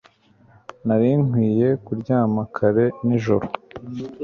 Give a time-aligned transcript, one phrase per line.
[0.85, 3.47] Nari nkwiye kuryama kare nijoro